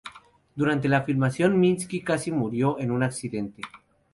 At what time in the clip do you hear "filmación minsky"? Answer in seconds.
1.03-2.01